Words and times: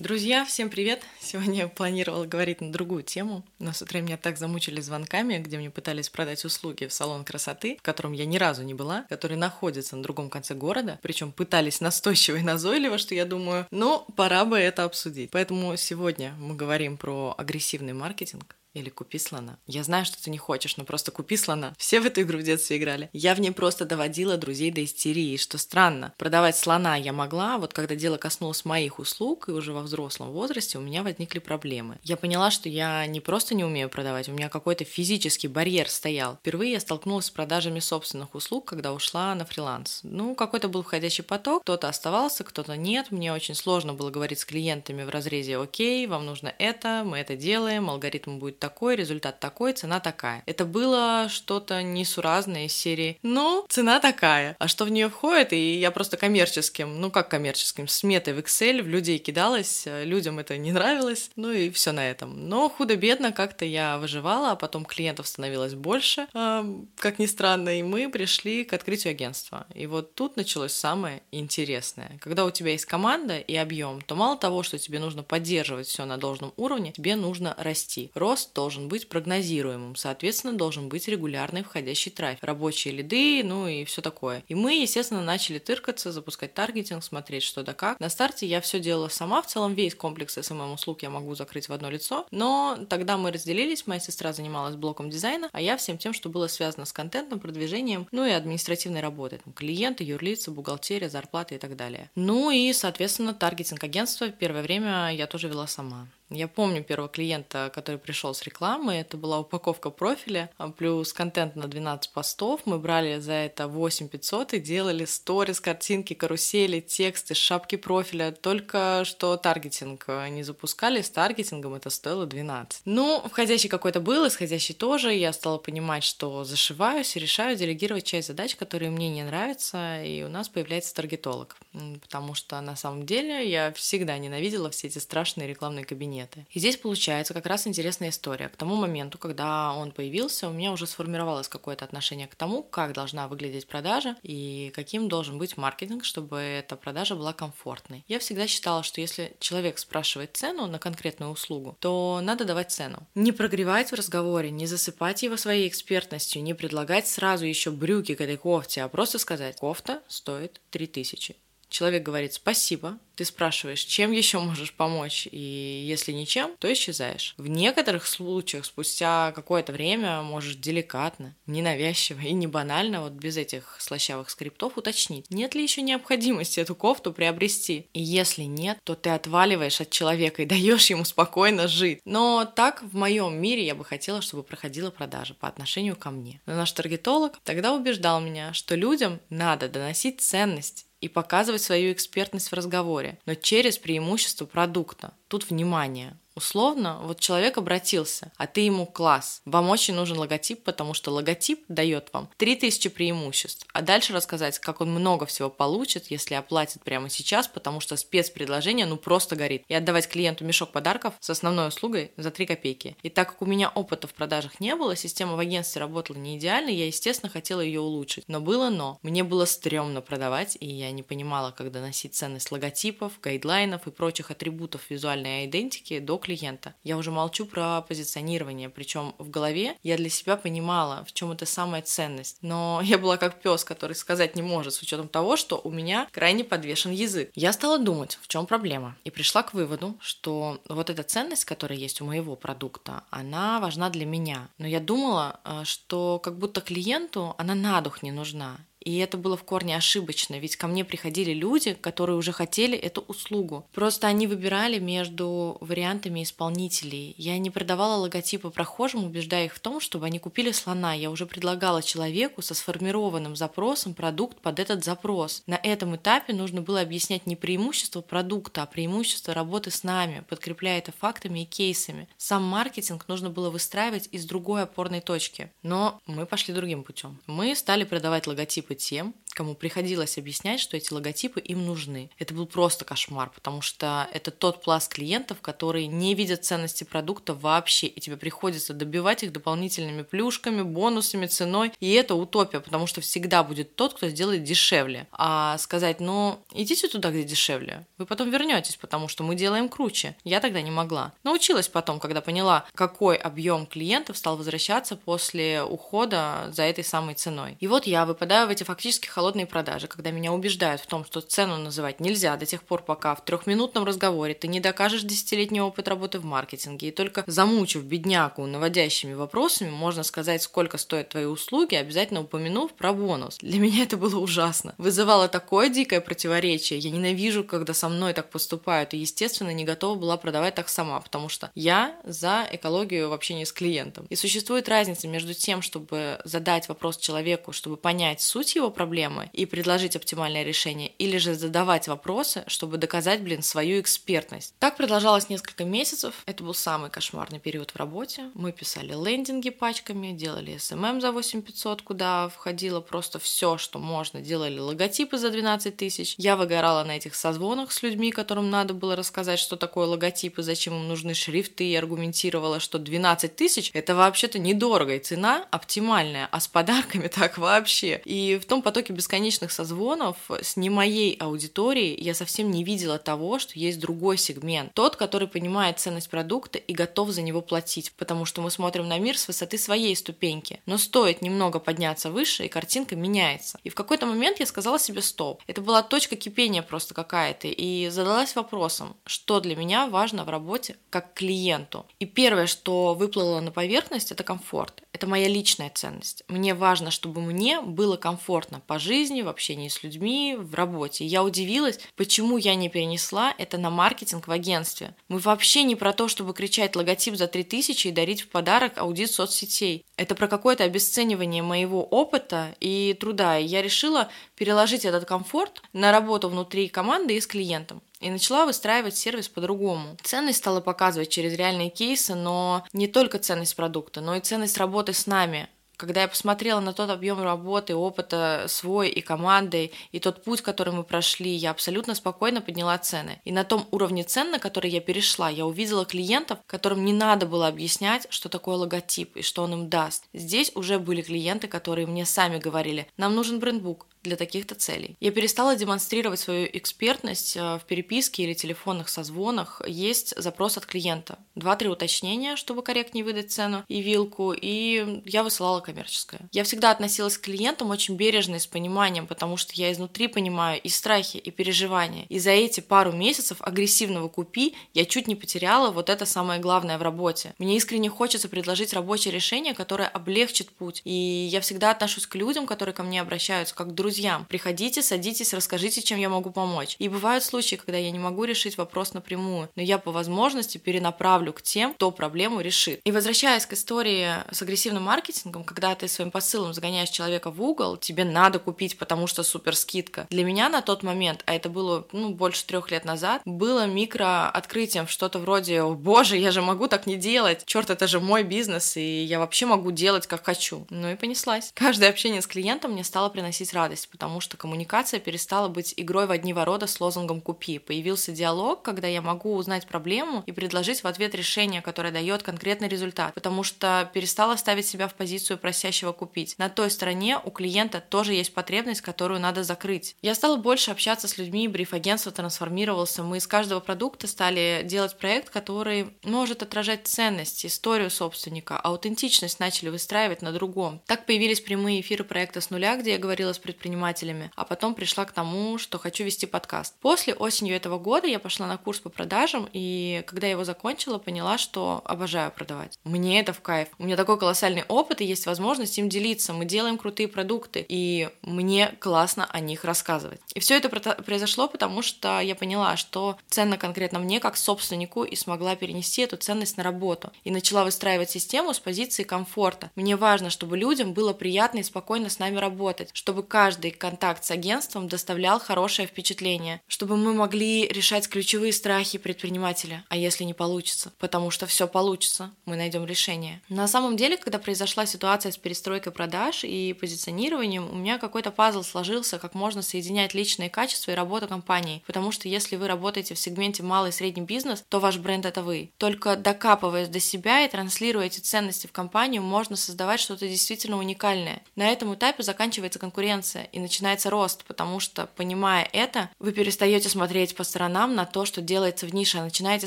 Друзья, 0.00 0.46
всем 0.46 0.70
привет! 0.70 1.02
Сегодня 1.20 1.58
я 1.58 1.68
планировала 1.68 2.24
говорить 2.24 2.62
на 2.62 2.72
другую 2.72 3.02
тему, 3.02 3.44
но 3.58 3.74
с 3.74 3.82
утра 3.82 4.00
меня 4.00 4.16
так 4.16 4.38
замучили 4.38 4.80
звонками, 4.80 5.36
где 5.36 5.58
мне 5.58 5.68
пытались 5.68 6.08
продать 6.08 6.42
услуги 6.46 6.86
в 6.86 6.92
салон 6.94 7.22
красоты, 7.22 7.76
в 7.76 7.82
котором 7.82 8.14
я 8.14 8.24
ни 8.24 8.38
разу 8.38 8.62
не 8.62 8.72
была, 8.72 9.04
который 9.10 9.36
находится 9.36 9.96
на 9.96 10.02
другом 10.02 10.30
конце 10.30 10.54
города, 10.54 10.98
причем 11.02 11.32
пытались 11.32 11.82
настойчиво 11.82 12.36
и 12.36 12.42
назойливо, 12.42 12.96
что 12.96 13.14
я 13.14 13.26
думаю, 13.26 13.66
ну, 13.70 14.06
пора 14.16 14.46
бы 14.46 14.58
это 14.58 14.84
обсудить. 14.84 15.32
Поэтому 15.32 15.76
сегодня 15.76 16.32
мы 16.38 16.56
говорим 16.56 16.96
про 16.96 17.34
агрессивный 17.36 17.92
маркетинг, 17.92 18.56
или 18.74 18.88
купи 18.88 19.18
слона. 19.18 19.58
Я 19.66 19.82
знаю, 19.82 20.04
что 20.04 20.22
ты 20.22 20.30
не 20.30 20.38
хочешь, 20.38 20.76
но 20.76 20.84
просто 20.84 21.10
купи 21.10 21.36
слона. 21.36 21.74
Все 21.76 22.00
в 22.00 22.06
эту 22.06 22.22
игру 22.22 22.38
в 22.38 22.42
детстве 22.42 22.76
играли. 22.76 23.10
Я 23.12 23.34
в 23.34 23.40
ней 23.40 23.50
просто 23.50 23.84
доводила 23.84 24.36
друзей 24.36 24.70
до 24.70 24.84
истерии, 24.84 25.36
что 25.36 25.58
странно. 25.58 26.14
Продавать 26.18 26.56
слона 26.56 26.96
я 26.96 27.12
могла, 27.12 27.58
вот 27.58 27.72
когда 27.72 27.94
дело 27.94 28.16
коснулось 28.16 28.64
моих 28.64 28.98
услуг, 28.98 29.48
и 29.48 29.52
уже 29.52 29.72
во 29.72 29.82
взрослом 29.82 30.30
возрасте 30.30 30.78
у 30.78 30.80
меня 30.80 31.02
возникли 31.02 31.38
проблемы. 31.38 31.98
Я 32.02 32.16
поняла, 32.16 32.50
что 32.50 32.68
я 32.68 33.06
не 33.06 33.20
просто 33.20 33.54
не 33.54 33.64
умею 33.64 33.88
продавать, 33.88 34.28
у 34.28 34.32
меня 34.32 34.48
какой-то 34.48 34.84
физический 34.84 35.48
барьер 35.48 35.88
стоял. 35.88 36.36
Впервые 36.36 36.72
я 36.72 36.80
столкнулась 36.80 37.26
с 37.26 37.30
продажами 37.30 37.80
собственных 37.80 38.34
услуг, 38.34 38.66
когда 38.66 38.92
ушла 38.92 39.34
на 39.34 39.44
фриланс. 39.44 40.00
Ну, 40.02 40.34
какой-то 40.34 40.68
был 40.68 40.82
входящий 40.82 41.24
поток, 41.24 41.62
кто-то 41.62 41.88
оставался, 41.88 42.44
кто-то 42.44 42.76
нет. 42.76 43.10
Мне 43.10 43.32
очень 43.32 43.54
сложно 43.54 43.94
было 43.94 44.10
говорить 44.10 44.38
с 44.38 44.44
клиентами 44.44 45.02
в 45.02 45.08
разрезе 45.08 45.58
«Окей, 45.58 46.06
вам 46.06 46.26
нужно 46.26 46.54
это, 46.58 47.02
мы 47.04 47.18
это 47.18 47.36
делаем, 47.36 47.90
алгоритм 47.90 48.38
будет 48.38 48.59
такой, 48.60 48.94
результат 48.94 49.40
такой, 49.40 49.72
цена 49.72 49.98
такая. 49.98 50.42
Это 50.46 50.64
было 50.64 51.26
что-то 51.28 51.82
несуразное 51.82 52.66
из 52.66 52.72
серии 52.72 53.18
«Ну, 53.22 53.66
цена 53.68 53.98
такая». 53.98 54.54
А 54.58 54.68
что 54.68 54.84
в 54.84 54.90
нее 54.90 55.08
входит? 55.08 55.52
И 55.52 55.78
я 55.78 55.90
просто 55.90 56.16
коммерческим, 56.16 57.00
ну 57.00 57.10
как 57.10 57.28
коммерческим, 57.28 57.88
сметой 57.88 58.34
в 58.34 58.38
Excel 58.38 58.82
в 58.82 58.88
людей 58.88 59.18
кидалась, 59.18 59.84
людям 59.86 60.38
это 60.38 60.56
не 60.58 60.72
нравилось, 60.72 61.30
ну 61.36 61.50
и 61.50 61.70
все 61.70 61.92
на 61.92 62.08
этом. 62.08 62.48
Но 62.48 62.68
худо-бедно 62.68 63.32
как-то 63.32 63.64
я 63.64 63.98
выживала, 63.98 64.52
а 64.52 64.56
потом 64.56 64.84
клиентов 64.84 65.26
становилось 65.26 65.74
больше, 65.74 66.28
э, 66.34 66.64
как 66.96 67.18
ни 67.18 67.26
странно, 67.26 67.78
и 67.78 67.82
мы 67.82 68.10
пришли 68.10 68.64
к 68.64 68.72
открытию 68.72 69.12
агентства. 69.12 69.66
И 69.74 69.86
вот 69.86 70.14
тут 70.14 70.36
началось 70.36 70.72
самое 70.72 71.22
интересное. 71.32 72.18
Когда 72.20 72.44
у 72.44 72.50
тебя 72.50 72.72
есть 72.72 72.84
команда 72.84 73.38
и 73.38 73.56
объем, 73.56 74.02
то 74.02 74.14
мало 74.14 74.36
того, 74.36 74.62
что 74.62 74.78
тебе 74.78 74.98
нужно 74.98 75.22
поддерживать 75.22 75.86
все 75.86 76.04
на 76.04 76.18
должном 76.18 76.52
уровне, 76.56 76.92
тебе 76.92 77.16
нужно 77.16 77.54
расти. 77.58 78.10
Рост 78.14 78.49
должен 78.54 78.88
быть 78.88 79.08
прогнозируемым, 79.08 79.96
соответственно, 79.96 80.52
должен 80.52 80.88
быть 80.88 81.08
регулярный 81.08 81.62
входящий 81.62 82.10
трафик, 82.10 82.42
рабочие 82.42 82.94
лиды, 82.94 83.42
ну 83.44 83.68
и 83.68 83.84
все 83.84 84.02
такое. 84.02 84.42
И 84.48 84.54
мы, 84.54 84.74
естественно, 84.74 85.22
начали 85.22 85.58
тыркаться, 85.58 86.12
запускать 86.12 86.54
таргетинг, 86.54 87.02
смотреть 87.02 87.42
что 87.42 87.62
да 87.62 87.74
как. 87.74 88.00
На 88.00 88.08
старте 88.08 88.46
я 88.46 88.60
все 88.60 88.80
делала 88.80 89.08
сама, 89.08 89.42
в 89.42 89.46
целом 89.46 89.74
весь 89.74 89.94
комплекс 89.94 90.36
SMM 90.36 90.74
услуг 90.74 91.02
я 91.02 91.10
могу 91.10 91.34
закрыть 91.34 91.68
в 91.68 91.72
одно 91.72 91.90
лицо, 91.90 92.26
но 92.30 92.78
тогда 92.88 93.16
мы 93.16 93.32
разделились, 93.32 93.86
моя 93.86 94.00
сестра 94.00 94.32
занималась 94.32 94.76
блоком 94.76 95.10
дизайна, 95.10 95.48
а 95.52 95.60
я 95.60 95.76
всем 95.76 95.98
тем, 95.98 96.12
что 96.12 96.28
было 96.28 96.46
связано 96.46 96.84
с 96.84 96.92
контентом, 96.92 97.40
продвижением, 97.40 98.06
ну 98.12 98.24
и 98.24 98.30
административной 98.30 99.00
работой, 99.00 99.40
там, 99.44 99.52
клиенты, 99.52 100.04
юрлицы, 100.04 100.50
бухгалтерия, 100.50 101.08
зарплаты 101.08 101.56
и 101.56 101.58
так 101.58 101.76
далее. 101.76 102.10
Ну 102.14 102.50
и, 102.50 102.72
соответственно, 102.72 103.34
таргетинг 103.34 103.82
агентства 103.82 104.28
первое 104.28 104.62
время 104.62 105.14
я 105.14 105.26
тоже 105.26 105.48
вела 105.48 105.66
сама. 105.66 106.08
Я 106.30 106.46
помню 106.46 106.84
первого 106.84 107.08
клиента, 107.08 107.72
который 107.74 107.96
пришел 107.96 108.34
с 108.34 108.44
рекламы. 108.44 108.94
Это 108.94 109.16
была 109.16 109.40
упаковка 109.40 109.90
профиля 109.90 110.48
а 110.58 110.70
плюс 110.70 111.12
контент 111.12 111.56
на 111.56 111.66
12 111.66 112.12
постов. 112.12 112.60
Мы 112.66 112.78
брали 112.78 113.18
за 113.18 113.32
это 113.32 113.66
8 113.66 114.06
500 114.06 114.54
и 114.54 114.60
делали 114.60 115.06
сторис, 115.06 115.60
картинки, 115.60 116.14
карусели, 116.14 116.78
тексты, 116.78 117.34
шапки 117.34 117.74
профиля. 117.74 118.30
Только 118.30 119.02
что 119.04 119.36
таргетинг 119.36 120.06
не 120.30 120.44
запускали. 120.44 121.02
С 121.02 121.10
таргетингом 121.10 121.74
это 121.74 121.90
стоило 121.90 122.26
12. 122.26 122.82
Ну, 122.84 123.22
входящий 123.28 123.68
какой-то 123.68 123.98
был, 123.98 124.28
исходящий 124.28 124.74
тоже. 124.74 125.12
Я 125.12 125.32
стала 125.32 125.58
понимать, 125.58 126.04
что 126.04 126.44
зашиваюсь 126.44 127.16
и 127.16 127.20
решаю 127.20 127.56
делегировать 127.56 128.04
часть 128.04 128.28
задач, 128.28 128.54
которые 128.54 128.90
мне 128.90 129.10
не 129.10 129.24
нравятся. 129.24 130.04
И 130.04 130.22
у 130.22 130.28
нас 130.28 130.48
появляется 130.48 130.94
таргетолог. 130.94 131.56
Потому 132.02 132.34
что 132.34 132.60
на 132.60 132.76
самом 132.76 133.04
деле 133.04 133.50
я 133.50 133.72
всегда 133.72 134.16
ненавидела 134.16 134.70
все 134.70 134.86
эти 134.86 134.98
страшные 134.98 135.48
рекламные 135.48 135.84
кабинеты 135.84 136.19
планеты. 136.20 136.46
И 136.50 136.58
здесь 136.58 136.76
получается 136.76 137.34
как 137.34 137.46
раз 137.46 137.66
интересная 137.66 138.10
история. 138.10 138.48
К 138.48 138.56
тому 138.56 138.76
моменту, 138.76 139.18
когда 139.18 139.72
он 139.74 139.92
появился, 139.92 140.48
у 140.48 140.52
меня 140.52 140.72
уже 140.72 140.86
сформировалось 140.86 141.48
какое-то 141.48 141.84
отношение 141.84 142.26
к 142.26 142.34
тому, 142.34 142.62
как 142.62 142.92
должна 142.92 143.28
выглядеть 143.28 143.66
продажа 143.66 144.16
и 144.22 144.72
каким 144.74 145.08
должен 145.08 145.38
быть 145.38 145.56
маркетинг, 145.56 146.04
чтобы 146.04 146.38
эта 146.38 146.76
продажа 146.76 147.14
была 147.14 147.32
комфортной. 147.32 148.04
Я 148.08 148.18
всегда 148.18 148.46
считала, 148.46 148.82
что 148.82 149.00
если 149.00 149.32
человек 149.40 149.78
спрашивает 149.78 150.36
цену 150.36 150.66
на 150.66 150.78
конкретную 150.78 151.32
услугу, 151.32 151.76
то 151.80 152.20
надо 152.22 152.44
давать 152.44 152.70
цену. 152.70 153.06
Не 153.14 153.32
прогревать 153.32 153.90
в 153.92 153.94
разговоре, 153.94 154.50
не 154.50 154.66
засыпать 154.66 155.22
его 155.22 155.36
своей 155.36 155.68
экспертностью, 155.68 156.42
не 156.42 156.54
предлагать 156.54 157.06
сразу 157.06 157.44
еще 157.44 157.70
брюки 157.70 158.14
к 158.14 158.20
этой 158.20 158.36
кофте, 158.36 158.82
а 158.82 158.88
просто 158.88 159.18
сказать, 159.18 159.56
кофта 159.56 160.02
стоит 160.08 160.60
3000. 160.70 161.36
Человек 161.70 162.02
говорит 162.02 162.34
спасибо, 162.34 162.98
ты 163.14 163.24
спрашиваешь, 163.26 163.80
чем 163.80 164.12
еще 164.12 164.38
можешь 164.38 164.72
помочь, 164.72 165.28
и 165.30 165.84
если 165.86 166.10
ничем, 166.10 166.56
то 166.58 166.72
исчезаешь. 166.72 167.34
В 167.36 167.48
некоторых 167.48 168.06
случаях 168.06 168.64
спустя 168.64 169.32
какое-то 169.32 169.72
время 169.72 170.22
можешь 170.22 170.56
деликатно, 170.56 171.36
ненавязчиво 171.46 172.20
и 172.20 172.32
не 172.32 172.46
банально, 172.46 173.02
вот 173.02 173.12
без 173.12 173.36
этих 173.36 173.76
слащавых 173.78 174.30
скриптов 174.30 174.78
уточнить, 174.78 175.26
нет 175.30 175.54
ли 175.54 175.62
еще 175.62 175.82
необходимости 175.82 176.60
эту 176.60 176.74
кофту 176.74 177.12
приобрести. 177.12 177.88
И 177.92 178.02
если 178.02 178.44
нет, 178.44 178.78
то 178.84 178.94
ты 178.94 179.10
отваливаешь 179.10 179.80
от 179.80 179.90
человека 179.90 180.42
и 180.42 180.46
даешь 180.46 180.88
ему 180.90 181.04
спокойно 181.04 181.68
жить. 181.68 182.00
Но 182.06 182.44
так 182.46 182.82
в 182.82 182.96
моем 182.96 183.40
мире 183.40 183.66
я 183.66 183.74
бы 183.74 183.84
хотела, 183.84 184.22
чтобы 184.22 184.42
проходила 184.42 184.90
продажа 184.90 185.34
по 185.34 185.46
отношению 185.46 185.94
ко 185.94 186.10
мне. 186.10 186.40
Но 186.46 186.56
наш 186.56 186.72
таргетолог 186.72 187.38
тогда 187.44 187.74
убеждал 187.74 188.20
меня, 188.20 188.54
что 188.54 188.74
людям 188.74 189.20
надо 189.28 189.68
доносить 189.68 190.20
ценность 190.20 190.86
и 191.00 191.08
показывать 191.08 191.62
свою 191.62 191.92
экспертность 191.92 192.48
в 192.48 192.54
разговоре, 192.54 193.18
но 193.26 193.34
через 193.34 193.78
преимущество 193.78 194.46
продукта. 194.46 195.14
Тут 195.28 195.48
внимание. 195.48 196.16
Условно, 196.36 197.00
вот 197.02 197.20
человек 197.20 197.58
обратился, 197.58 198.32
а 198.36 198.46
ты 198.46 198.60
ему 198.60 198.86
класс. 198.86 199.42
Вам 199.44 199.68
очень 199.68 199.94
нужен 199.94 200.18
логотип, 200.18 200.62
потому 200.62 200.94
что 200.94 201.10
логотип 201.10 201.64
дает 201.68 202.10
вам 202.12 202.30
3000 202.36 202.88
преимуществ. 202.90 203.66
А 203.72 203.82
дальше 203.82 204.12
рассказать, 204.12 204.58
как 204.58 204.80
он 204.80 204.90
много 204.90 205.26
всего 205.26 205.50
получит, 205.50 206.10
если 206.10 206.34
оплатит 206.34 206.82
прямо 206.84 207.08
сейчас, 207.08 207.48
потому 207.48 207.80
что 207.80 207.96
спецпредложение 207.96 208.86
ну 208.86 208.96
просто 208.96 209.34
горит. 209.36 209.64
И 209.68 209.74
отдавать 209.74 210.08
клиенту 210.08 210.44
мешок 210.44 210.70
подарков 210.70 211.14
с 211.20 211.30
основной 211.30 211.68
услугой 211.68 212.12
за 212.16 212.30
3 212.30 212.46
копейки. 212.46 212.96
И 213.02 213.10
так 213.10 213.30
как 213.30 213.42
у 213.42 213.46
меня 213.46 213.68
опыта 213.68 214.06
в 214.06 214.14
продажах 214.14 214.60
не 214.60 214.76
было, 214.76 214.94
система 214.96 215.36
в 215.36 215.38
агентстве 215.40 215.80
работала 215.80 216.16
не 216.16 216.38
идеально, 216.38 216.70
я, 216.70 216.86
естественно, 216.86 217.30
хотела 217.30 217.60
ее 217.60 217.80
улучшить. 217.80 218.24
Но 218.28 218.40
было 218.40 218.70
но. 218.70 218.98
Мне 219.02 219.24
было 219.24 219.44
стрёмно 219.46 220.00
продавать, 220.00 220.56
и 220.60 220.66
я 220.66 220.90
не 220.92 221.02
понимала, 221.02 221.50
как 221.50 221.72
доносить 221.72 222.14
ценность 222.14 222.52
логотипов, 222.52 223.20
гайдлайнов 223.20 223.86
и 223.86 223.90
прочих 223.90 224.30
атрибутов 224.30 224.82
визуальной 224.90 225.46
идентики 225.46 225.98
до 225.98 226.19
клиента. 226.20 226.74
Я 226.84 226.96
уже 226.96 227.10
молчу 227.10 227.46
про 227.46 227.82
позиционирование, 227.82 228.68
причем 228.68 229.14
в 229.18 229.30
голове 229.30 229.76
я 229.82 229.96
для 229.96 230.08
себя 230.08 230.36
понимала, 230.36 231.04
в 231.04 231.12
чем 231.12 231.32
это 231.32 231.46
самая 231.46 231.82
ценность. 231.82 232.38
Но 232.42 232.80
я 232.84 232.98
была 232.98 233.16
как 233.16 233.40
пес, 233.42 233.64
который 233.64 233.94
сказать 233.94 234.36
не 234.36 234.42
может, 234.42 234.74
с 234.74 234.82
учетом 234.82 235.08
того, 235.08 235.36
что 235.36 235.60
у 235.62 235.70
меня 235.70 236.08
крайне 236.12 236.44
подвешен 236.44 236.92
язык. 236.92 237.30
Я 237.34 237.52
стала 237.52 237.78
думать, 237.78 238.18
в 238.22 238.28
чем 238.28 238.46
проблема, 238.46 238.96
и 239.04 239.10
пришла 239.10 239.42
к 239.42 239.54
выводу, 239.54 239.96
что 240.00 240.60
вот 240.68 240.90
эта 240.90 241.02
ценность, 241.02 241.44
которая 241.44 241.78
есть 241.78 242.00
у 242.00 242.04
моего 242.04 242.36
продукта, 242.36 243.04
она 243.10 243.60
важна 243.60 243.90
для 243.90 244.06
меня. 244.06 244.48
Но 244.58 244.66
я 244.66 244.80
думала, 244.80 245.40
э, 245.44 245.64
что 245.64 246.18
как 246.18 246.38
будто 246.38 246.60
клиенту 246.60 247.34
она 247.38 247.54
на 247.54 247.80
дух 247.80 248.02
не 248.02 248.12
нужна. 248.12 248.58
И 248.80 248.96
это 248.98 249.18
было 249.18 249.36
в 249.36 249.44
корне 249.44 249.76
ошибочно, 249.76 250.38
ведь 250.38 250.56
ко 250.56 250.66
мне 250.66 250.84
приходили 250.84 251.32
люди, 251.32 251.74
которые 251.74 252.16
уже 252.16 252.32
хотели 252.32 252.76
эту 252.76 253.02
услугу. 253.02 253.66
Просто 253.72 254.06
они 254.06 254.26
выбирали 254.26 254.78
между 254.78 255.58
вариантами 255.60 256.22
исполнителей. 256.22 257.14
Я 257.18 257.38
не 257.38 257.50
продавала 257.50 257.96
логотипы 257.96 258.50
прохожим, 258.50 259.04
убеждая 259.04 259.46
их 259.46 259.54
в 259.54 259.60
том, 259.60 259.80
чтобы 259.80 260.06
они 260.06 260.18
купили 260.18 260.52
слона. 260.52 260.94
Я 260.94 261.10
уже 261.10 261.26
предлагала 261.26 261.82
человеку 261.82 262.42
со 262.42 262.54
сформированным 262.54 263.36
запросом 263.36 263.94
продукт 263.94 264.40
под 264.40 264.58
этот 264.58 264.84
запрос. 264.84 265.42
На 265.46 265.60
этом 265.62 265.96
этапе 265.96 266.32
нужно 266.32 266.62
было 266.62 266.80
объяснять 266.80 267.26
не 267.26 267.36
преимущество 267.36 268.00
продукта, 268.00 268.62
а 268.62 268.66
преимущество 268.66 269.34
работы 269.34 269.70
с 269.70 269.84
нами, 269.84 270.24
подкрепляя 270.28 270.78
это 270.78 270.92
фактами 270.92 271.40
и 271.40 271.44
кейсами. 271.44 272.08
Сам 272.16 272.44
маркетинг 272.44 273.04
нужно 273.08 273.28
было 273.28 273.50
выстраивать 273.50 274.08
из 274.12 274.24
другой 274.24 274.62
опорной 274.62 275.00
точки. 275.00 275.50
Но 275.62 276.00
мы 276.06 276.24
пошли 276.24 276.54
другим 276.54 276.82
путем. 276.82 277.18
Мы 277.26 277.54
стали 277.54 277.84
продавать 277.84 278.26
логотипы 278.70 278.74
тем, 278.74 279.14
кому 279.32 279.54
приходилось 279.54 280.18
объяснять, 280.18 280.60
что 280.60 280.76
эти 280.76 280.92
логотипы 280.92 281.40
им 281.40 281.66
нужны. 281.66 282.10
Это 282.18 282.34
был 282.34 282.46
просто 282.46 282.84
кошмар, 282.84 283.30
потому 283.34 283.60
что 283.60 284.08
это 284.12 284.30
тот 284.30 284.62
пласт 284.62 284.92
клиентов, 284.92 285.40
которые 285.40 285.86
не 285.86 286.14
видят 286.14 286.44
ценности 286.44 286.84
продукта 286.84 287.34
вообще, 287.34 287.86
и 287.86 288.00
тебе 288.00 288.16
приходится 288.16 288.74
добивать 288.74 289.22
их 289.22 289.32
дополнительными 289.32 290.02
плюшками, 290.02 290.62
бонусами, 290.62 291.26
ценой, 291.26 291.72
и 291.80 291.92
это 291.92 292.14
утопия, 292.14 292.60
потому 292.60 292.86
что 292.86 293.00
всегда 293.00 293.42
будет 293.42 293.74
тот, 293.76 293.94
кто 293.94 294.08
сделает 294.08 294.44
дешевле. 294.44 295.06
А 295.12 295.58
сказать, 295.58 296.00
ну, 296.00 296.40
идите 296.52 296.88
туда, 296.88 297.10
где 297.10 297.22
дешевле, 297.22 297.86
вы 297.98 298.06
потом 298.06 298.30
вернетесь, 298.30 298.76
потому 298.76 299.08
что 299.08 299.22
мы 299.22 299.34
делаем 299.34 299.68
круче. 299.68 300.16
Я 300.24 300.40
тогда 300.40 300.60
не 300.62 300.70
могла. 300.70 301.12
Научилась 301.22 301.68
потом, 301.68 302.00
когда 302.00 302.20
поняла, 302.20 302.64
какой 302.74 303.16
объем 303.16 303.66
клиентов 303.66 304.16
стал 304.16 304.36
возвращаться 304.36 304.96
после 304.96 305.62
ухода 305.62 306.50
за 306.52 306.62
этой 306.64 306.84
самой 306.84 307.14
ценой. 307.14 307.56
И 307.60 307.66
вот 307.66 307.86
я 307.86 308.06
выпадаю 308.06 308.46
в 308.46 308.50
эти 308.50 308.64
фактически 308.64 309.06
холодные 309.06 309.20
продажи, 309.46 309.86
когда 309.86 310.10
меня 310.10 310.32
убеждают 310.32 310.80
в 310.80 310.86
том, 310.86 311.04
что 311.04 311.20
цену 311.20 311.56
называть 311.56 312.00
нельзя 312.00 312.36
до 312.36 312.46
тех 312.46 312.62
пор, 312.62 312.82
пока 312.82 313.14
в 313.14 313.24
трехминутном 313.24 313.84
разговоре 313.84 314.34
ты 314.34 314.48
не 314.48 314.60
докажешь 314.60 315.02
десятилетний 315.02 315.60
опыт 315.60 315.88
работы 315.88 316.18
в 316.18 316.24
маркетинге, 316.24 316.88
и 316.88 316.90
только 316.90 317.24
замучив 317.26 317.84
бедняку 317.84 318.46
наводящими 318.46 319.14
вопросами, 319.14 319.70
можно 319.70 320.02
сказать, 320.02 320.42
сколько 320.42 320.78
стоят 320.78 321.10
твои 321.10 321.24
услуги, 321.24 321.74
обязательно 321.74 322.22
упомянув 322.22 322.72
про 322.72 322.92
бонус. 322.92 323.38
Для 323.40 323.58
меня 323.58 323.82
это 323.82 323.96
было 323.96 324.18
ужасно. 324.18 324.74
Вызывало 324.78 325.28
такое 325.28 325.68
дикое 325.68 326.00
противоречие. 326.00 326.78
Я 326.78 326.90
ненавижу, 326.90 327.44
когда 327.44 327.74
со 327.74 327.88
мной 327.88 328.12
так 328.12 328.30
поступают, 328.30 328.94
и, 328.94 328.98
естественно, 328.98 329.52
не 329.52 329.64
готова 329.64 329.98
была 329.98 330.16
продавать 330.16 330.54
так 330.54 330.68
сама, 330.68 331.00
потому 331.00 331.28
что 331.28 331.50
я 331.54 331.96
за 332.04 332.46
экологию 332.50 333.08
в 333.08 333.12
общении 333.12 333.44
с 333.44 333.52
клиентом. 333.52 334.06
И 334.08 334.16
существует 334.16 334.68
разница 334.68 335.08
между 335.08 335.34
тем, 335.34 335.62
чтобы 335.62 336.20
задать 336.24 336.68
вопрос 336.68 336.96
человеку, 336.96 337.52
чтобы 337.52 337.76
понять 337.76 338.20
суть 338.20 338.54
его 338.56 338.70
проблемы 338.70 339.09
и 339.32 339.46
предложить 339.46 339.96
оптимальное 339.96 340.44
решение, 340.44 340.88
или 340.98 341.18
же 341.18 341.34
задавать 341.34 341.88
вопросы, 341.88 342.44
чтобы 342.46 342.78
доказать, 342.78 343.22
блин, 343.22 343.42
свою 343.42 343.80
экспертность. 343.80 344.54
Так 344.58 344.76
продолжалось 344.76 345.28
несколько 345.28 345.64
месяцев. 345.64 346.22
Это 346.26 346.44
был 346.44 346.54
самый 346.54 346.90
кошмарный 346.90 347.40
период 347.40 347.72
в 347.72 347.76
работе. 347.76 348.30
Мы 348.34 348.52
писали 348.52 348.92
лендинги 348.92 349.50
пачками, 349.50 350.12
делали 350.12 350.54
SMM 350.54 351.00
за 351.00 351.12
8500, 351.12 351.82
куда 351.82 352.28
входило 352.28 352.80
просто 352.80 353.18
все, 353.18 353.58
что 353.58 353.78
можно. 353.78 354.20
Делали 354.20 354.58
логотипы 354.58 355.18
за 355.18 355.30
12 355.30 355.76
тысяч. 355.76 356.14
Я 356.18 356.36
выгорала 356.36 356.84
на 356.84 356.96
этих 356.96 357.14
созвонах 357.14 357.72
с 357.72 357.82
людьми, 357.82 358.12
которым 358.12 358.50
надо 358.50 358.74
было 358.74 358.96
рассказать, 358.96 359.38
что 359.38 359.56
такое 359.56 359.86
логотип 359.86 360.38
и 360.38 360.42
зачем 360.42 360.74
им 360.74 360.88
нужны 360.88 361.14
шрифты, 361.14 361.64
и 361.64 361.74
аргументировала, 361.74 362.60
что 362.60 362.78
12 362.78 363.34
тысяч 363.34 363.70
это 363.74 363.94
вообще-то 363.94 364.38
недорого, 364.38 364.94
и 364.94 364.98
цена 364.98 365.46
оптимальная, 365.50 366.28
а 366.30 366.40
с 366.40 366.48
подарками 366.48 367.08
так 367.20 367.38
вообще. 367.38 368.00
И 368.04 368.38
в 368.38 368.46
том 368.46 368.62
потоке 368.62 368.92
бесконечных 369.00 369.50
созвонов 369.50 370.16
с 370.28 370.58
не 370.58 370.68
моей 370.68 371.14
аудиторией 371.14 371.96
я 371.98 372.12
совсем 372.12 372.50
не 372.50 372.64
видела 372.64 372.98
того, 372.98 373.38
что 373.38 373.58
есть 373.58 373.80
другой 373.80 374.18
сегмент. 374.18 374.74
Тот, 374.74 374.96
который 374.96 375.26
понимает 375.26 375.80
ценность 375.80 376.10
продукта 376.10 376.58
и 376.58 376.74
готов 376.74 377.08
за 377.08 377.22
него 377.22 377.40
платить, 377.40 377.92
потому 377.96 378.26
что 378.26 378.42
мы 378.42 378.50
смотрим 378.50 378.86
на 378.88 378.98
мир 378.98 379.16
с 379.16 379.26
высоты 379.26 379.56
своей 379.56 379.96
ступеньки. 379.96 380.60
Но 380.66 380.76
стоит 380.76 381.22
немного 381.22 381.60
подняться 381.60 382.10
выше, 382.10 382.44
и 382.44 382.48
картинка 382.48 382.94
меняется. 382.94 383.58
И 383.64 383.70
в 383.70 383.74
какой-то 383.74 384.04
момент 384.04 384.38
я 384.38 384.44
сказала 384.44 384.78
себе 384.78 385.00
стоп. 385.00 385.40
Это 385.46 385.62
была 385.62 385.82
точка 385.82 386.14
кипения 386.14 386.60
просто 386.60 386.92
какая-то, 386.92 387.48
и 387.48 387.88
задалась 387.88 388.36
вопросом, 388.36 388.96
что 389.06 389.40
для 389.40 389.56
меня 389.56 389.86
важно 389.86 390.24
в 390.24 390.28
работе 390.28 390.76
как 390.90 391.14
клиенту. 391.14 391.86
И 392.00 392.04
первое, 392.04 392.46
что 392.46 392.92
выплыло 392.92 393.40
на 393.40 393.50
поверхность, 393.50 394.12
это 394.12 394.24
комфорт. 394.24 394.82
Это 394.92 395.06
моя 395.06 395.28
личная 395.28 395.70
ценность. 395.70 396.22
Мне 396.28 396.52
важно, 396.52 396.90
чтобы 396.90 397.22
мне 397.22 397.62
было 397.62 397.96
комфортно 397.96 398.60
по 398.66 398.78
жизни, 398.90 399.22
в 399.22 399.28
общении 399.28 399.68
с 399.68 399.84
людьми, 399.84 400.36
в 400.36 400.52
работе. 400.56 401.06
я 401.06 401.22
удивилась, 401.22 401.78
почему 401.94 402.38
я 402.38 402.56
не 402.56 402.68
перенесла 402.68 403.32
это 403.38 403.56
на 403.56 403.70
маркетинг 403.70 404.26
в 404.26 404.32
агентстве. 404.32 404.96
Мы 405.06 405.20
вообще 405.20 405.62
не 405.62 405.76
про 405.76 405.92
то, 405.92 406.08
чтобы 406.08 406.34
кричать 406.34 406.74
логотип 406.74 407.14
за 407.14 407.28
3000 407.28 407.86
и 407.86 407.92
дарить 407.92 408.22
в 408.22 408.28
подарок 408.28 408.78
аудит 408.78 409.12
соцсетей. 409.12 409.84
Это 409.96 410.16
про 410.16 410.26
какое-то 410.26 410.64
обесценивание 410.64 411.44
моего 411.44 411.84
опыта 411.84 412.56
и 412.58 412.96
труда. 412.98 413.38
И 413.38 413.46
я 413.46 413.62
решила 413.62 414.08
переложить 414.34 414.84
этот 414.84 415.04
комфорт 415.04 415.62
на 415.72 415.92
работу 415.92 416.28
внутри 416.28 416.66
команды 416.66 417.14
и 417.14 417.20
с 417.20 417.28
клиентом 417.28 417.82
и 418.00 418.10
начала 418.10 418.44
выстраивать 418.46 418.96
сервис 418.96 419.28
по-другому. 419.28 419.96
Ценность 420.02 420.38
стала 420.38 420.60
показывать 420.60 421.10
через 421.10 421.34
реальные 421.34 421.70
кейсы, 421.70 422.14
но 422.14 422.64
не 422.72 422.88
только 422.88 423.18
ценность 423.18 423.54
продукта, 423.54 424.00
но 424.00 424.16
и 424.16 424.20
ценность 424.20 424.56
работы 424.56 424.94
с 424.94 425.06
нами, 425.06 425.48
когда 425.80 426.02
я 426.02 426.08
посмотрела 426.08 426.60
на 426.60 426.74
тот 426.74 426.90
объем 426.90 427.22
работы, 427.22 427.74
опыта 427.74 428.44
свой 428.48 428.90
и 428.90 429.00
команды, 429.00 429.72
и 429.92 429.98
тот 429.98 430.22
путь, 430.22 430.42
который 430.42 430.74
мы 430.74 430.84
прошли, 430.84 431.30
я 431.30 431.50
абсолютно 431.50 431.94
спокойно 431.94 432.42
подняла 432.42 432.76
цены. 432.76 433.20
И 433.24 433.32
на 433.32 433.44
том 433.44 433.66
уровне 433.70 434.02
цен, 434.02 434.30
на 434.30 434.38
который 434.38 434.70
я 434.70 434.80
перешла, 434.80 435.30
я 435.30 435.46
увидела 435.46 435.86
клиентов, 435.86 436.38
которым 436.46 436.84
не 436.84 436.92
надо 436.92 437.24
было 437.24 437.48
объяснять, 437.48 438.06
что 438.10 438.28
такое 438.28 438.56
логотип 438.56 439.16
и 439.16 439.22
что 439.22 439.42
он 439.42 439.54
им 439.54 439.68
даст. 439.70 440.04
Здесь 440.12 440.52
уже 440.54 440.78
были 440.78 441.00
клиенты, 441.00 441.48
которые 441.48 441.86
мне 441.86 442.04
сами 442.04 442.38
говорили, 442.38 442.86
нам 442.98 443.14
нужен 443.14 443.40
брендбук, 443.40 443.86
для 444.02 444.16
таких-то 444.16 444.54
целей. 444.54 444.96
Я 445.00 445.10
перестала 445.10 445.56
демонстрировать 445.56 446.20
свою 446.20 446.48
экспертность 446.52 447.36
э, 447.36 447.58
в 447.58 447.62
переписке 447.66 448.22
или 448.24 448.34
телефонных 448.34 448.88
созвонах. 448.88 449.60
Есть 449.66 450.14
запрос 450.16 450.56
от 450.56 450.66
клиента. 450.66 451.18
Два-три 451.34 451.68
уточнения, 451.68 452.36
чтобы 452.36 452.62
корректнее 452.62 453.04
выдать 453.04 453.30
цену 453.30 453.64
и 453.68 453.82
вилку, 453.82 454.32
и 454.32 455.02
я 455.04 455.22
высылала 455.22 455.60
коммерческое. 455.72 456.20
Я 456.32 456.44
всегда 456.44 456.70
относилась 456.70 457.18
к 457.18 457.22
клиентам 457.22 457.70
очень 457.70 457.96
бережно 457.96 458.36
и 458.36 458.38
с 458.38 458.46
пониманием, 458.46 459.06
потому 459.06 459.36
что 459.36 459.52
я 459.54 459.72
изнутри 459.72 460.08
понимаю 460.08 460.60
и 460.60 460.68
страхи, 460.68 461.16
и 461.16 461.30
переживания. 461.30 462.06
И 462.08 462.18
за 462.18 462.30
эти 462.30 462.60
пару 462.60 462.92
месяцев 462.92 463.38
агрессивного 463.40 464.08
купи 464.08 464.54
я 464.74 464.84
чуть 464.84 465.08
не 465.08 465.14
потеряла 465.14 465.70
вот 465.70 465.88
это 465.88 466.06
самое 466.06 466.40
главное 466.40 466.78
в 466.78 466.82
работе. 466.82 467.34
Мне 467.38 467.56
искренне 467.56 467.88
хочется 467.88 468.28
предложить 468.28 468.72
рабочее 468.72 469.12
решение, 469.12 469.54
которое 469.54 469.88
облегчит 469.88 470.50
путь. 470.50 470.82
И 470.84 471.28
я 471.30 471.40
всегда 471.40 471.70
отношусь 471.70 472.06
к 472.06 472.14
людям, 472.14 472.46
которые 472.46 472.74
ко 472.74 472.82
мне 472.82 473.00
обращаются, 473.00 473.54
как 473.54 473.68
к 473.68 473.74
друзьям. 473.74 474.26
Приходите, 474.28 474.82
садитесь, 474.82 475.34
расскажите, 475.34 475.82
чем 475.82 475.98
я 475.98 476.08
могу 476.08 476.30
помочь. 476.30 476.76
И 476.78 476.88
бывают 476.88 477.24
случаи, 477.24 477.56
когда 477.56 477.78
я 477.78 477.90
не 477.90 477.98
могу 477.98 478.24
решить 478.24 478.58
вопрос 478.58 478.92
напрямую, 478.94 479.48
но 479.56 479.62
я 479.62 479.78
по 479.78 479.92
возможности 479.92 480.58
перенаправлю 480.58 481.32
к 481.32 481.42
тем, 481.42 481.74
кто 481.74 481.90
проблему 481.90 482.40
решит. 482.40 482.80
И 482.84 482.92
возвращаясь 482.92 483.46
к 483.46 483.52
истории 483.52 484.08
с 484.30 484.42
агрессивным 484.42 484.84
маркетингом, 484.84 485.44
когда 485.44 485.59
ты 485.60 485.88
своим 485.88 486.10
посылом 486.10 486.54
загоняешь 486.54 486.90
человека 486.90 487.30
в 487.30 487.42
угол, 487.42 487.76
тебе 487.76 488.04
надо 488.04 488.38
купить, 488.38 488.78
потому 488.78 489.06
что 489.06 489.22
супер 489.22 489.54
скидка. 489.56 490.06
Для 490.10 490.24
меня 490.24 490.48
на 490.48 490.62
тот 490.62 490.82
момент, 490.82 491.22
а 491.26 491.34
это 491.34 491.48
было 491.48 491.86
ну, 491.92 492.10
больше 492.10 492.44
трех 492.46 492.70
лет 492.70 492.84
назад, 492.84 493.22
было 493.24 493.66
микро 493.66 494.28
открытием 494.28 494.86
что-то 494.86 495.18
вроде 495.18 495.62
«О, 495.62 495.74
боже, 495.74 496.16
я 496.16 496.30
же 496.30 496.42
могу 496.42 496.68
так 496.68 496.86
не 496.86 496.96
делать! 496.96 497.44
Черт, 497.46 497.70
это 497.70 497.86
же 497.86 498.00
мой 498.00 498.22
бизнес, 498.22 498.76
и 498.76 499.02
я 499.02 499.18
вообще 499.18 499.46
могу 499.46 499.70
делать, 499.70 500.06
как 500.06 500.24
хочу». 500.24 500.66
Ну 500.70 500.90
и 500.90 500.96
понеслась. 500.96 501.52
Каждое 501.54 501.90
общение 501.90 502.22
с 502.22 502.26
клиентом 502.26 502.72
мне 502.72 502.84
стало 502.84 503.08
приносить 503.08 503.52
радость, 503.52 503.88
потому 503.90 504.20
что 504.20 504.36
коммуникация 504.36 505.00
перестала 505.00 505.48
быть 505.48 505.74
игрой 505.76 506.06
в 506.06 506.10
одни 506.10 506.32
ворота 506.32 506.66
с 506.66 506.80
лозунгом 506.80 507.20
«купи». 507.20 507.58
Появился 507.58 508.12
диалог, 508.12 508.62
когда 508.62 508.88
я 508.88 509.02
могу 509.02 509.34
узнать 509.34 509.66
проблему 509.66 510.22
и 510.26 510.32
предложить 510.32 510.82
в 510.82 510.86
ответ 510.86 511.14
решение, 511.14 511.62
которое 511.62 511.92
дает 511.92 512.22
конкретный 512.22 512.68
результат, 512.68 513.14
потому 513.14 513.42
что 513.42 513.90
перестала 513.92 514.36
ставить 514.36 514.66
себя 514.66 514.88
в 514.88 514.94
позицию 514.94 515.38
просящего 515.50 515.92
купить. 515.92 516.36
На 516.38 516.48
той 516.48 516.70
стороне 516.70 517.18
у 517.24 517.30
клиента 517.30 517.80
тоже 517.80 518.14
есть 518.14 518.32
потребность, 518.32 518.80
которую 518.80 519.20
надо 519.20 519.42
закрыть. 519.42 519.96
Я 520.02 520.14
стала 520.14 520.36
больше 520.36 520.70
общаться 520.70 521.08
с 521.08 521.18
людьми, 521.18 521.48
бриф-агентство 521.48 522.12
трансформировался, 522.12 523.02
мы 523.02 523.18
из 523.18 523.26
каждого 523.26 523.60
продукта 523.60 524.06
стали 524.06 524.62
делать 524.64 524.96
проект, 524.96 525.30
который 525.30 525.88
может 526.04 526.42
отражать 526.42 526.86
ценность, 526.86 527.44
историю 527.44 527.90
собственника, 527.90 528.58
аутентичность 528.58 529.40
начали 529.40 529.68
выстраивать 529.68 530.22
на 530.22 530.32
другом. 530.32 530.80
Так 530.86 531.06
появились 531.06 531.40
прямые 531.40 531.80
эфиры 531.80 532.04
проекта 532.04 532.40
с 532.40 532.50
нуля, 532.50 532.76
где 532.76 532.92
я 532.92 532.98
говорила 532.98 533.32
с 533.32 533.38
предпринимателями 533.38 533.60
предпринимателями, 533.60 534.30
а 534.36 534.44
потом 534.44 534.74
пришла 534.74 535.04
к 535.04 535.12
тому, 535.12 535.58
что 535.58 535.78
хочу 535.78 536.04
вести 536.04 536.26
подкаст. 536.26 536.74
После 536.80 537.14
осенью 537.14 537.56
этого 537.56 537.78
года 537.78 538.06
я 538.06 538.18
пошла 538.18 538.46
на 538.46 538.56
курс 538.56 538.80
по 538.80 538.88
продажам, 538.88 539.48
и 539.52 540.02
когда 540.06 540.26
я 540.26 540.32
его 540.32 540.44
закончила, 540.44 540.98
поняла, 540.98 541.38
что 541.38 541.82
обожаю 541.84 542.30
продавать. 542.30 542.78
Мне 542.84 543.20
это 543.20 543.32
в 543.32 543.40
кайф. 543.40 543.68
У 543.78 543.84
меня 543.84 543.96
такой 543.96 544.18
колоссальный 544.18 544.64
опыт, 544.68 545.00
и 545.00 545.04
есть 545.04 545.26
возможность 545.30 545.78
им 545.78 545.88
делиться. 545.88 546.32
Мы 546.32 546.44
делаем 546.44 546.76
крутые 546.76 547.08
продукты, 547.08 547.64
и 547.66 548.10
мне 548.22 548.74
классно 548.80 549.26
о 549.26 549.40
них 549.40 549.64
рассказывать. 549.64 550.20
И 550.34 550.40
все 550.40 550.56
это 550.56 550.68
произошло, 550.68 551.48
потому 551.48 551.82
что 551.82 552.20
я 552.20 552.34
поняла, 552.34 552.76
что 552.76 553.16
ценно 553.28 553.56
конкретно 553.56 554.00
мне 554.00 554.18
как 554.18 554.36
собственнику 554.36 555.04
и 555.04 555.14
смогла 555.14 555.54
перенести 555.54 556.02
эту 556.02 556.16
ценность 556.16 556.56
на 556.56 556.64
работу. 556.64 557.12
И 557.22 557.30
начала 557.30 557.64
выстраивать 557.64 558.10
систему 558.10 558.52
с 558.52 558.58
позиции 558.58 559.04
комфорта. 559.04 559.70
Мне 559.76 559.96
важно, 559.96 560.30
чтобы 560.30 560.58
людям 560.58 560.92
было 560.94 561.12
приятно 561.12 561.58
и 561.58 561.62
спокойно 561.62 562.08
с 562.08 562.18
нами 562.18 562.36
работать, 562.36 562.90
чтобы 562.92 563.22
каждый 563.22 563.70
контакт 563.70 564.24
с 564.24 564.30
агентством 564.32 564.88
доставлял 564.88 565.38
хорошее 565.38 565.86
впечатление, 565.86 566.60
чтобы 566.66 566.96
мы 566.96 567.14
могли 567.14 567.68
решать 567.68 568.08
ключевые 568.08 568.52
страхи 568.52 568.98
предпринимателя, 568.98 569.84
а 569.88 569.96
если 569.96 570.24
не 570.24 570.34
получится, 570.34 570.92
потому 570.98 571.30
что 571.30 571.46
все 571.46 571.68
получится, 571.68 572.32
мы 572.46 572.56
найдем 572.56 572.84
решение. 572.84 573.40
На 573.48 573.68
самом 573.68 573.96
деле, 573.96 574.16
когда 574.16 574.38
произошла 574.38 574.86
ситуация 574.86 575.19
с 575.28 575.36
перестройкой 575.36 575.92
продаж 575.92 576.44
и 576.44 576.72
позиционированием, 576.72 577.68
у 577.70 577.74
меня 577.74 577.98
какой-то 577.98 578.30
пазл 578.30 578.62
сложился, 578.62 579.18
как 579.18 579.34
можно 579.34 579.62
соединять 579.62 580.14
личные 580.14 580.50
качества 580.50 580.92
и 580.92 580.94
работу 580.94 581.28
компании, 581.28 581.82
потому 581.86 582.12
что 582.12 582.28
если 582.28 582.56
вы 582.56 582.68
работаете 582.68 583.14
в 583.14 583.18
сегменте 583.18 583.62
малый 583.62 583.90
и 583.90 583.92
средний 583.92 584.22
бизнес, 584.22 584.64
то 584.68 584.80
ваш 584.80 584.98
бренд 584.98 585.26
это 585.26 585.42
вы. 585.42 585.70
Только 585.78 586.16
докапываясь 586.16 586.88
до 586.88 587.00
себя 587.00 587.44
и 587.44 587.48
транслируя 587.48 588.06
эти 588.06 588.20
ценности 588.20 588.66
в 588.66 588.72
компанию, 588.72 589.22
можно 589.22 589.56
создавать 589.56 590.00
что-то 590.00 590.26
действительно 590.28 590.78
уникальное. 590.78 591.42
На 591.56 591.68
этом 591.68 591.94
этапе 591.94 592.22
заканчивается 592.22 592.78
конкуренция 592.78 593.44
и 593.52 593.60
начинается 593.60 594.10
рост, 594.10 594.44
потому 594.44 594.80
что, 594.80 595.08
понимая 595.16 595.68
это, 595.72 596.10
вы 596.18 596.32
перестаете 596.32 596.88
смотреть 596.88 597.34
по 597.34 597.44
сторонам 597.44 597.94
на 597.94 598.06
то, 598.06 598.24
что 598.24 598.40
делается 598.40 598.86
в 598.86 598.94
нише, 598.94 599.18
а 599.18 599.24
начинаете 599.24 599.66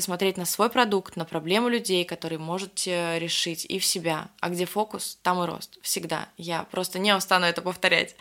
смотреть 0.00 0.36
на 0.36 0.44
свой 0.44 0.70
продукт, 0.70 1.16
на 1.16 1.24
проблему 1.24 1.68
людей, 1.68 2.04
которые 2.04 2.38
можете 2.38 3.18
решить 3.18 3.64
и 3.68 3.78
в 3.78 3.84
себя. 3.84 4.28
А 4.40 4.48
где 4.48 4.66
фокус, 4.66 5.18
там 5.22 5.42
и 5.42 5.43
рост. 5.46 5.78
Всегда. 5.82 6.28
Я 6.36 6.64
просто 6.64 6.98
не 6.98 7.14
устану 7.14 7.46
это 7.46 7.62
повторять. 7.62 8.16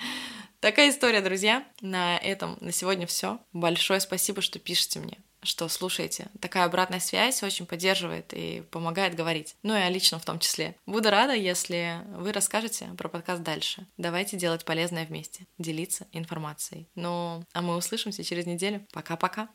Такая 0.60 0.89
история, 0.89 1.22
друзья. 1.22 1.65
На 1.82 2.18
этом 2.18 2.58
на 2.62 2.72
сегодня 2.72 3.06
все. 3.06 3.39
Большое 3.51 4.00
спасибо, 4.00 4.42
что 4.42 4.60
пишете 4.60 5.00
мне 5.00 5.18
что 5.44 5.68
слушаете. 5.68 6.27
Такая 6.39 6.65
обратная 6.65 7.00
связь 7.00 7.44
очень 7.44 7.65
поддерживает 7.65 8.34
и 8.34 8.63
помогает 8.72 9.15
говорить. 9.15 9.56
Ну 9.62 9.75
и 9.75 9.82
о 9.82 9.89
личном 9.89 10.20
в 10.20 10.25
том 10.25 10.39
числе. 10.39 10.75
Буду 10.86 11.10
рада, 11.10 11.34
если 11.34 12.00
вы 12.15 12.32
расскажете 12.32 12.89
про 12.98 13.10
подкаст 13.10 13.44
дальше. 13.44 13.86
Давайте 13.98 14.38
делать 14.38 14.65
полезное 14.65 15.06
вместе, 15.06 15.46
делиться 15.58 16.08
информацией. 16.12 16.88
Ну, 16.96 17.44
а 17.53 17.62
мы 17.62 17.75
услышимся 17.75 18.24
через 18.24 18.46
неделю. 18.46 18.86
Пока-пока. 18.94 19.50